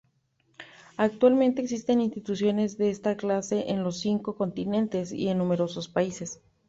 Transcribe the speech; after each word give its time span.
Actualmente, 0.97 1.61
existen 1.61 2.01
instituciones 2.01 2.75
de 2.75 2.89
esta 2.89 3.15
clase 3.17 3.65
en 3.69 3.83
los 3.83 3.99
cinco 3.99 4.35
continentes, 4.35 5.11
y 5.11 5.27
en 5.27 5.37
numerosos 5.37 5.89
países. 5.89 6.41